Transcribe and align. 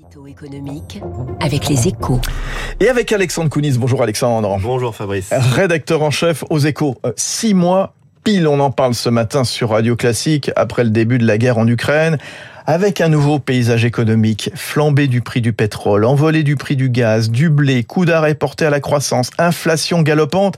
Édito 0.00 0.28
économique 0.28 1.02
avec 1.40 1.68
les 1.68 1.88
échos. 1.88 2.20
Et 2.78 2.88
avec 2.88 3.10
Alexandre 3.10 3.50
Kounis. 3.50 3.78
Bonjour 3.78 4.00
Alexandre. 4.00 4.56
Bonjour 4.62 4.94
Fabrice. 4.94 5.30
Rédacteur 5.32 6.02
en 6.02 6.12
chef 6.12 6.44
aux 6.50 6.60
échos. 6.60 6.98
Euh, 7.04 7.12
Six 7.16 7.52
mois 7.52 7.94
pile, 8.22 8.46
on 8.46 8.60
en 8.60 8.70
parle 8.70 8.94
ce 8.94 9.08
matin 9.08 9.42
sur 9.42 9.70
Radio 9.70 9.96
Classique 9.96 10.52
après 10.54 10.84
le 10.84 10.90
début 10.90 11.18
de 11.18 11.26
la 11.26 11.36
guerre 11.36 11.58
en 11.58 11.66
Ukraine. 11.66 12.18
Avec 12.66 13.00
un 13.00 13.08
nouveau 13.08 13.40
paysage 13.40 13.84
économique, 13.84 14.50
flambée 14.54 15.08
du 15.08 15.20
prix 15.20 15.40
du 15.40 15.52
pétrole, 15.52 16.04
envolée 16.04 16.44
du 16.44 16.54
prix 16.54 16.76
du 16.76 16.90
gaz, 16.90 17.28
du 17.28 17.50
blé, 17.50 17.82
coup 17.82 18.04
d'arrêt 18.04 18.34
porté 18.34 18.66
à 18.66 18.70
la 18.70 18.78
croissance, 18.78 19.30
inflation 19.36 20.02
galopante 20.02 20.54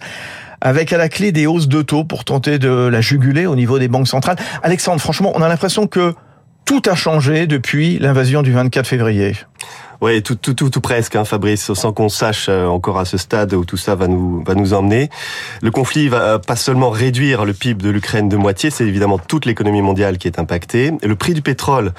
avec 0.61 0.93
à 0.93 0.99
la 0.99 1.09
clé 1.09 1.33
des 1.33 1.47
hausses 1.47 1.69
de 1.69 1.81
taux 1.81 2.05
pour 2.05 2.25
tenter 2.25 2.59
de 2.59 2.69
la 2.69 3.01
juguler 3.01 3.47
au 3.47 3.57
niveau 3.57 3.79
des 3.79 3.89
banques 3.89 4.09
centrales. 4.09 4.37
Alexandre, 4.63 5.01
franchement, 5.01 5.33
on 5.35 5.41
a 5.41 5.49
l'impression 5.49 5.87
que 5.87 6.15
tout 6.71 6.89
a 6.89 6.95
changé 6.95 7.49
depuis 7.49 7.99
l'invasion 7.99 8.43
du 8.43 8.53
24 8.53 8.87
février. 8.87 9.33
Oui, 10.03 10.23
tout, 10.23 10.35
tout, 10.35 10.55
tout, 10.55 10.71
tout 10.71 10.81
presque, 10.81 11.15
hein, 11.15 11.27
Fabrice, 11.27 11.75
sans 11.75 11.93
qu'on 11.93 12.09
sache 12.09 12.47
euh, 12.49 12.65
encore 12.65 12.99
à 12.99 13.05
ce 13.05 13.19
stade 13.19 13.53
où 13.53 13.67
tout 13.67 13.77
ça 13.77 13.95
va 13.97 14.09
nous, 14.09 14.43
va 14.43 14.55
nous 14.55 14.73
emmener. 14.73 15.11
Le 15.61 15.71
conflit 15.71 16.09
va 16.09 16.23
euh, 16.23 16.39
pas 16.39 16.57
seulement 16.57 16.89
réduire 16.89 17.45
le 17.45 17.53
PIB 17.53 17.83
de 17.83 17.91
l'Ukraine 17.91 18.31
de 18.31 18.39
moitié, 18.39 18.71
c'est 18.71 18.87
évidemment 18.87 19.19
toute 19.19 19.45
l'économie 19.45 19.83
mondiale 19.83 20.17
qui 20.17 20.27
est 20.27 20.39
impactée. 20.39 20.93
Le 21.03 21.17
prix 21.17 21.35
du 21.35 21.43
pétrole, 21.43 21.93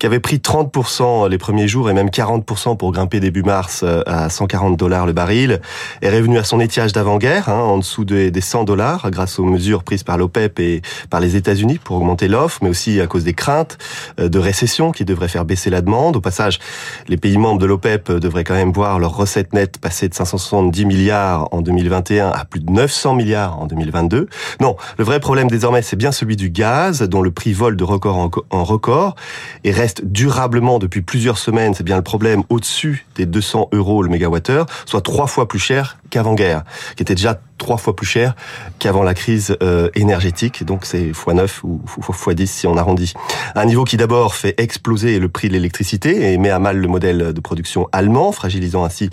qui 0.00 0.06
avait 0.06 0.18
pris 0.18 0.38
30% 0.38 1.28
les 1.28 1.38
premiers 1.38 1.68
jours 1.68 1.88
et 1.88 1.92
même 1.92 2.08
40% 2.08 2.76
pour 2.76 2.90
grimper 2.90 3.20
début 3.20 3.44
mars 3.44 3.82
euh, 3.84 4.02
à 4.04 4.30
140 4.30 4.76
dollars 4.76 5.06
le 5.06 5.12
baril, 5.12 5.60
est 6.02 6.10
revenu 6.10 6.38
à 6.38 6.44
son 6.44 6.58
étiage 6.58 6.92
d'avant-guerre, 6.92 7.48
hein, 7.48 7.60
en 7.60 7.78
dessous 7.78 8.04
des, 8.04 8.32
des 8.32 8.40
100 8.40 8.64
dollars, 8.64 9.12
grâce 9.12 9.38
aux 9.38 9.44
mesures 9.44 9.84
prises 9.84 10.02
par 10.02 10.18
l'OPEP 10.18 10.58
et 10.58 10.82
par 11.08 11.20
les 11.20 11.36
États-Unis 11.36 11.78
pour 11.78 11.98
augmenter 11.98 12.26
l'offre, 12.26 12.58
mais 12.62 12.68
aussi 12.68 13.00
à 13.00 13.06
cause 13.06 13.22
des 13.22 13.34
craintes 13.34 13.78
de 14.18 14.38
récession 14.40 14.90
qui 14.90 15.04
devraient 15.04 15.28
faire 15.28 15.44
baisser 15.44 15.70
la 15.70 15.82
demande. 15.82 16.16
Au 16.16 16.20
passage, 16.20 16.58
les 17.06 17.16
pays 17.16 17.38
membres 17.44 17.60
de 17.60 17.66
l'OPEP 17.66 18.10
devraient 18.10 18.42
quand 18.42 18.54
même 18.54 18.72
voir 18.72 18.98
leurs 18.98 19.14
recettes 19.14 19.52
nettes 19.52 19.76
passer 19.76 20.08
de 20.08 20.14
570 20.14 20.86
milliards 20.86 21.46
en 21.52 21.60
2021 21.60 22.30
à 22.30 22.46
plus 22.46 22.60
de 22.60 22.72
900 22.72 23.14
milliards 23.14 23.60
en 23.60 23.66
2022. 23.66 24.28
Non, 24.62 24.76
le 24.96 25.04
vrai 25.04 25.20
problème 25.20 25.50
désormais, 25.50 25.82
c'est 25.82 25.96
bien 25.96 26.10
celui 26.10 26.36
du 26.36 26.48
gaz, 26.48 27.02
dont 27.02 27.20
le 27.20 27.30
prix 27.30 27.52
vole 27.52 27.76
de 27.76 27.84
record 27.84 28.30
en 28.48 28.64
record 28.64 29.14
et 29.62 29.72
reste 29.72 30.06
durablement 30.06 30.78
depuis 30.78 31.02
plusieurs 31.02 31.36
semaines, 31.36 31.74
c'est 31.74 31.84
bien 31.84 31.96
le 31.96 32.02
problème, 32.02 32.44
au-dessus 32.48 33.04
des 33.14 33.26
200 33.26 33.68
euros 33.72 34.02
le 34.02 34.08
mégawattheure, 34.08 34.64
soit 34.86 35.02
trois 35.02 35.26
fois 35.26 35.46
plus 35.46 35.58
cher 35.58 35.98
qu'avant-guerre, 36.08 36.64
qui 36.96 37.02
était 37.02 37.14
déjà 37.14 37.38
trois 37.58 37.76
fois 37.76 37.96
plus 37.96 38.06
cher 38.06 38.34
qu'avant 38.78 39.02
la 39.02 39.14
crise 39.14 39.56
euh, 39.62 39.90
énergétique. 39.94 40.64
Donc 40.64 40.84
c'est 40.84 41.12
x9 41.12 41.48
ou 41.62 41.80
x10 42.00 42.46
si 42.46 42.66
on 42.66 42.76
arrondit. 42.76 43.14
Un 43.54 43.64
niveau 43.64 43.84
qui 43.84 43.96
d'abord 43.96 44.34
fait 44.34 44.54
exploser 44.58 45.18
le 45.18 45.28
prix 45.28 45.48
de 45.48 45.54
l'électricité 45.54 46.32
et 46.32 46.38
met 46.38 46.50
à 46.50 46.58
mal 46.58 46.78
le 46.78 46.88
modèle 46.88 47.32
de 47.34 47.40
production 47.40 47.88
allemand, 47.92 48.32
fragilisant 48.32 48.84
ainsi 48.84 49.10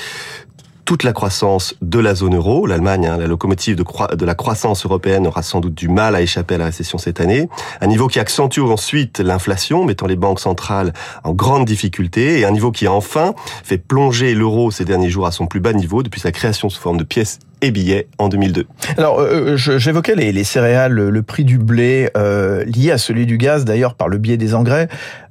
toute 0.91 1.03
la 1.03 1.13
croissance 1.13 1.75
de 1.81 1.99
la 1.99 2.15
zone 2.15 2.35
euro. 2.35 2.65
L'Allemagne, 2.65 3.07
hein, 3.07 3.17
la 3.17 3.27
locomotive 3.27 3.77
de, 3.77 4.25
la 4.25 4.35
croissance 4.35 4.85
européenne, 4.85 5.25
aura 5.25 5.41
sans 5.41 5.61
doute 5.61 5.73
du 5.73 5.87
mal 5.87 6.15
à 6.15 6.21
échapper 6.21 6.55
à 6.55 6.57
la 6.57 6.65
récession 6.65 6.97
cette 6.97 7.21
année. 7.21 7.47
Un 7.79 7.87
niveau 7.87 8.07
qui 8.07 8.19
accentue 8.19 8.59
ensuite 8.59 9.19
l'inflation, 9.19 9.85
mettant 9.85 10.05
les 10.05 10.17
banques 10.17 10.41
centrales 10.41 10.91
en 11.23 11.31
grande 11.31 11.63
difficulté. 11.63 12.39
Et 12.39 12.45
un 12.45 12.51
niveau 12.51 12.71
qui, 12.71 12.89
enfin, 12.89 13.33
fait 13.63 13.77
plonger 13.77 14.33
l'euro 14.35 14.69
ces 14.69 14.83
derniers 14.83 15.09
jours 15.09 15.27
à 15.27 15.31
son 15.31 15.47
plus 15.47 15.61
bas 15.61 15.71
niveau 15.71 16.03
depuis 16.03 16.19
sa 16.19 16.33
création 16.33 16.69
sous 16.69 16.81
forme 16.81 16.97
de 16.97 17.05
pièces 17.05 17.39
et 17.61 17.71
billets 17.71 18.07
en 18.17 18.27
2002. 18.27 18.65
Alors, 18.97 19.19
euh, 19.19 19.55
j'évoquais 19.55 20.15
les, 20.15 20.33
les, 20.33 20.43
céréales, 20.43 20.93
le, 20.93 21.21
prix 21.21 21.45
du 21.45 21.57
blé 21.57 22.09
euh, 22.17 22.65
lié 22.65 22.91
à 22.91 22.97
celui 22.97 23.25
du 23.25 23.37
gaz, 23.37 23.63
d'ailleurs 23.63 23.93
par 23.93 24.09
le 24.09 24.17
biais 24.17 24.35
des 24.35 24.55
engrais. 24.55 24.89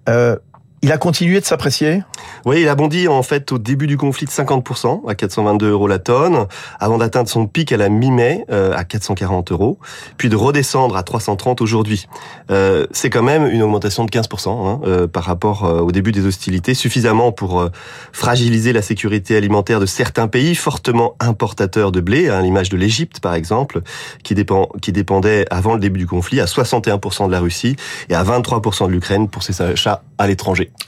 Euh, 0.08 0.36
il 0.82 0.92
a 0.92 0.98
continué 0.98 1.40
de 1.40 1.44
s'apprécier? 1.44 2.02
Oui, 2.46 2.62
il 2.62 2.68
a 2.68 2.74
bondi 2.74 3.06
en 3.06 3.22
fait 3.22 3.52
au 3.52 3.58
début 3.58 3.86
du 3.86 3.98
conflit 3.98 4.24
de 4.24 4.30
50% 4.30 5.08
à 5.08 5.14
422 5.14 5.70
euros 5.70 5.86
la 5.86 5.98
tonne, 5.98 6.46
avant 6.78 6.96
d'atteindre 6.96 7.28
son 7.28 7.46
pic 7.46 7.70
à 7.72 7.76
la 7.76 7.90
mi-mai 7.90 8.46
euh, 8.50 8.72
à 8.74 8.84
440 8.84 9.52
euros, 9.52 9.78
puis 10.16 10.30
de 10.30 10.36
redescendre 10.36 10.96
à 10.96 11.02
330 11.02 11.60
aujourd'hui. 11.60 12.06
Euh, 12.50 12.86
c'est 12.92 13.10
quand 13.10 13.22
même 13.22 13.46
une 13.46 13.62
augmentation 13.62 14.04
de 14.04 14.10
15% 14.10 14.48
hein, 14.48 14.80
euh, 14.84 15.06
par 15.06 15.24
rapport 15.24 15.64
euh, 15.64 15.80
au 15.80 15.92
début 15.92 16.12
des 16.12 16.24
hostilités, 16.24 16.72
suffisamment 16.72 17.30
pour 17.30 17.60
euh, 17.60 17.68
fragiliser 18.12 18.72
la 18.72 18.82
sécurité 18.82 19.36
alimentaire 19.36 19.80
de 19.80 19.86
certains 19.86 20.28
pays 20.28 20.54
fortement 20.54 21.14
importateurs 21.20 21.92
de 21.92 22.00
blé, 22.00 22.28
à 22.28 22.38
hein, 22.38 22.42
l'image 22.42 22.70
de 22.70 22.78
l'Égypte 22.78 23.20
par 23.20 23.34
exemple, 23.34 23.82
qui, 24.22 24.34
dépend, 24.34 24.68
qui 24.80 24.92
dépendait 24.92 25.44
avant 25.50 25.74
le 25.74 25.80
début 25.80 25.98
du 25.98 26.06
conflit 26.06 26.40
à 26.40 26.46
61% 26.46 27.26
de 27.26 27.32
la 27.32 27.40
Russie 27.40 27.76
et 28.08 28.14
à 28.14 28.24
23% 28.24 28.86
de 28.86 28.92
l'Ukraine 28.92 29.28
pour 29.28 29.42
ses 29.42 29.60
achats 29.60 30.02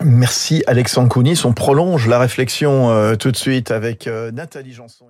Merci 0.03 0.63
Alexandre 0.67 1.09
Kounis. 1.09 1.41
On 1.45 1.55
prolonge 1.55 2.07
la 2.07 2.19
réflexion 2.19 2.91
euh, 2.91 3.15
tout 3.17 3.31
de 3.31 3.37
suite 3.37 3.71
avec 3.71 4.07
euh, 4.07 4.31
Nathalie 4.31 4.75
Janson. 4.75 5.07